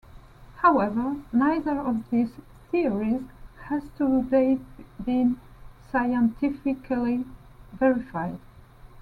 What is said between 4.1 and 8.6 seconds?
date been scientifically verified.